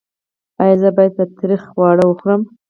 ایا 0.61 0.75
زه 0.81 0.89
باید 0.95 1.15
تریخ 1.39 1.61
خواړه 1.71 2.03
وخورم؟ 2.07 2.41